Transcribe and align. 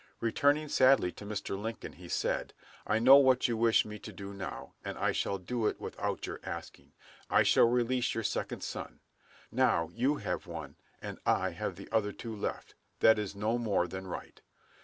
Returning 0.19 0.67
sadly 0.67 1.11
to 1.11 1.27
Mr. 1.27 1.55
Lincoln, 1.55 1.93
he 1.93 2.09
said, 2.09 2.55
"I 2.87 2.97
know 2.97 3.17
what 3.17 3.47
you 3.47 3.55
wish 3.55 3.85
me 3.85 3.99
to 3.99 4.11
do 4.11 4.33
now, 4.33 4.73
and 4.83 4.97
I 4.97 5.11
shall 5.11 5.37
do 5.37 5.67
it 5.67 5.79
without 5.79 6.25
your 6.25 6.39
asking; 6.43 6.93
I 7.29 7.43
shall 7.43 7.69
release 7.69 8.15
your 8.15 8.23
second 8.23 8.63
son.... 8.63 9.01
Now 9.51 9.91
you 9.93 10.15
have 10.15 10.47
one, 10.47 10.75
and 11.03 11.19
I 11.23 11.51
one 11.51 11.61
of 11.61 11.75
the 11.75 11.87
other 11.91 12.13
two 12.13 12.35
left: 12.35 12.73
that 13.01 13.19
is 13.19 13.35
no 13.35 13.59
more 13.59 13.87
than 13.87 14.07
right." 14.07 14.41